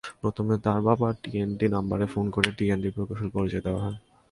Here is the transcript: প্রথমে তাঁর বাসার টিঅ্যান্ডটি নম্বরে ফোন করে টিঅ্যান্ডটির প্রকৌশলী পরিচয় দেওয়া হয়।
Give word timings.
প্রথমে 0.21 0.55
তাঁর 0.65 0.79
বাসার 0.85 1.13
টিঅ্যান্ডটি 1.21 1.65
নম্বরে 1.75 2.05
ফোন 2.13 2.25
করে 2.35 2.49
টিঅ্যান্ডটির 2.57 2.95
প্রকৌশলী 2.95 3.31
পরিচয় 3.35 3.63
দেওয়া 3.65 3.81
হয়। 3.85 3.97